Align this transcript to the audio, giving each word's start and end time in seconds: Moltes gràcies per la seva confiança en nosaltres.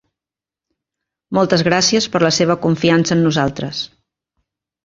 Moltes 1.37 1.63
gràcies 1.69 2.09
per 2.15 2.23
la 2.25 2.33
seva 2.39 2.57
confiança 2.67 3.19
en 3.19 3.25
nosaltres. 3.29 3.83